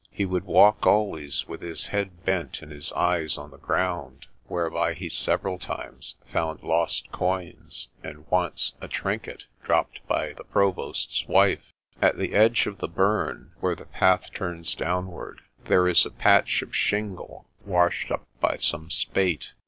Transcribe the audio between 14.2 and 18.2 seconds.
turns downward, there is a patch of shingle washed